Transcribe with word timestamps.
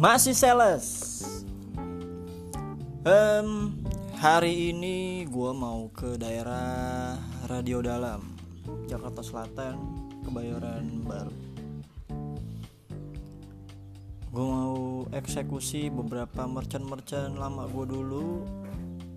Masih 0.00 0.32
sales. 0.32 1.20
Em, 3.04 3.48
hari 4.16 4.72
ini 4.72 5.28
gue 5.28 5.52
mau 5.52 5.92
ke 5.92 6.16
daerah 6.16 7.20
Radio 7.44 7.84
Dalam, 7.84 8.24
Jakarta 8.88 9.20
Selatan, 9.20 9.76
Kebayoran 10.24 11.04
Baru. 11.04 11.36
Gue 14.32 14.46
mau 14.48 15.04
eksekusi 15.12 15.92
beberapa 15.92 16.48
merchant-merchant 16.48 17.36
lama 17.36 17.68
gue 17.68 17.84
dulu. 17.84 18.48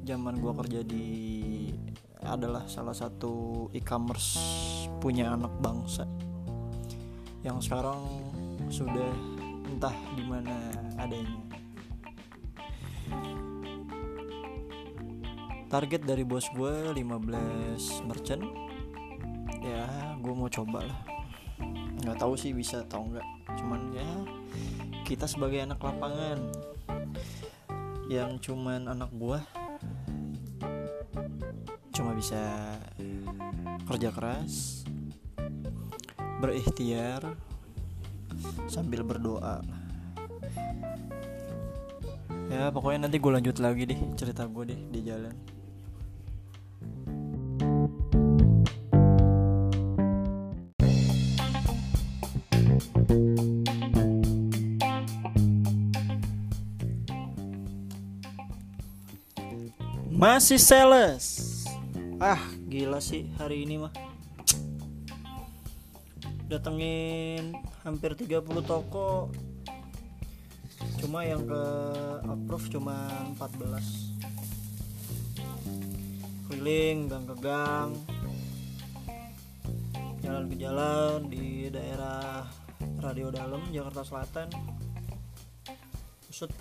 Zaman 0.03 0.35
gue 0.35 0.51
kerja 0.67 0.81
di 0.83 1.07
adalah 2.27 2.67
salah 2.67 2.91
satu 2.91 3.71
e-commerce 3.71 4.35
punya 4.99 5.31
anak 5.31 5.55
bangsa 5.63 6.03
yang 7.43 7.63
sekarang 7.63 8.03
sudah 8.67 9.32
entah 9.73 9.97
di 10.13 10.21
mana 10.21 10.69
adanya. 11.01 11.41
Target 15.65 16.05
dari 16.05 16.21
bos 16.21 16.45
gue 16.53 16.93
15 16.93 18.05
merchant. 18.05 18.45
Ya, 19.65 20.13
gue 20.21 20.33
mau 20.37 20.45
coba 20.45 20.85
lah. 20.85 21.01
Nggak 22.05 22.21
tahu 22.21 22.37
sih 22.37 22.53
bisa 22.53 22.85
atau 22.85 23.09
enggak. 23.09 23.25
Cuman 23.57 23.89
ya 23.97 24.09
kita 25.01 25.25
sebagai 25.25 25.65
anak 25.65 25.81
lapangan 25.81 26.37
yang 28.05 28.37
cuman 28.37 28.85
anak 28.85 29.09
buah 29.09 29.41
cuma 31.93 32.13
bisa 32.13 32.77
kerja 33.89 34.09
keras 34.11 34.83
berikhtiar 36.41 37.37
sambil 38.67 39.05
berdoa. 39.05 39.61
Ya 42.51 42.69
pokoknya 42.69 43.09
nanti 43.09 43.17
gue 43.17 43.31
lanjut 43.33 43.57
lagi 43.57 43.89
deh 43.89 43.99
cerita 44.13 44.45
gue 44.45 44.63
deh 44.73 44.79
di 44.93 44.99
jalan. 45.05 45.33
Masih 60.13 60.55
sales. 60.61 61.25
Ah 62.21 62.39
gila 62.71 63.03
sih 63.03 63.27
hari 63.35 63.67
ini 63.67 63.75
mah 63.75 63.91
datengin 66.53 67.57
hampir 67.81 68.13
30 68.13 68.45
toko. 68.61 69.33
Cuma 71.01 71.25
yang 71.25 71.41
ke 71.49 71.63
approve 72.29 72.69
cuma 72.69 73.09
14 73.41 74.13
keliling 76.45 77.09
gang 77.09 77.25
ke 77.25 77.35
gang. 77.41 77.89
Jalan 80.21 80.45
ke 80.47 80.55
jalan 80.61 81.27
di 81.27 81.73
daerah 81.73 82.45
Radio 83.01 83.33
Dalam 83.33 83.65
Jakarta 83.73 84.05
Selatan. 84.05 84.47
Usut 86.29 86.53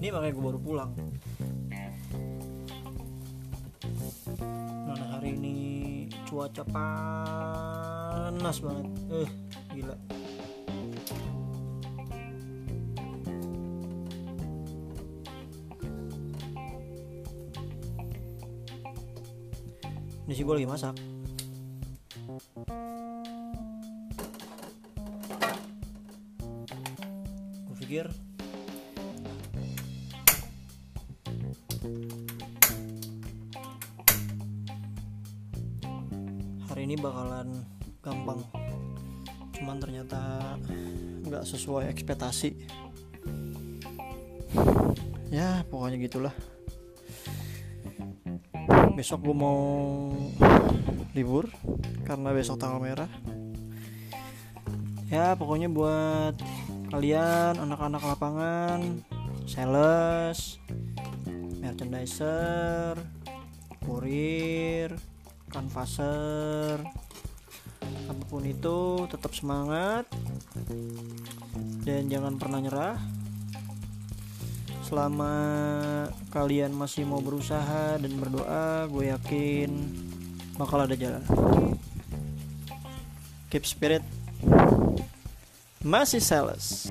ini 0.00 0.08
makanya 0.08 0.32
gue 0.32 0.44
baru 0.48 0.60
pulang 0.64 0.90
cuaca 6.30 6.62
panas 6.62 8.62
banget. 8.62 8.86
Eh 9.10 9.26
gila. 9.74 9.98
Ini 20.30 20.38
sih 20.38 20.46
gue 20.46 20.54
lagi 20.54 20.70
masak. 20.70 20.94
Gue 27.66 27.76
pikir 27.82 28.06
hari 36.80 36.96
ini 36.96 37.04
bakalan 37.04 37.60
gampang. 38.00 38.40
Cuman 39.52 39.76
ternyata 39.76 40.40
nggak 41.28 41.44
sesuai 41.44 41.92
ekspektasi. 41.92 42.56
Ya 45.28 45.60
pokoknya 45.68 46.00
gitulah. 46.00 46.32
Besok 48.96 49.28
gue 49.28 49.36
mau 49.36 49.60
libur 51.12 51.52
karena 52.08 52.32
besok 52.32 52.56
tanggal 52.56 52.80
merah. 52.80 53.12
Ya 55.12 55.36
pokoknya 55.36 55.68
buat 55.68 56.40
kalian 56.88 57.60
anak-anak 57.60 58.08
lapangan 58.08 59.04
sales 59.44 60.56
merchandiser 61.60 62.96
kurir 63.84 64.96
kanvaser 65.50 66.80
apa 68.10 68.22
pun 68.26 68.42
itu 68.42 69.06
tetap 69.06 69.34
semangat. 69.34 70.06
Dan 71.86 72.10
jangan 72.10 72.38
pernah 72.38 72.58
nyerah. 72.62 72.98
Selama 74.86 75.34
kalian 76.34 76.74
masih 76.74 77.06
mau 77.06 77.22
berusaha 77.22 77.94
dan 77.98 78.12
berdoa 78.18 78.90
gue 78.90 79.14
yakin 79.14 79.70
bakal 80.58 80.82
ada 80.82 80.98
jalan. 80.98 81.22
Keep 83.50 83.64
spirit. 83.66 84.04
Masih 85.80 86.20
sales 86.20 86.90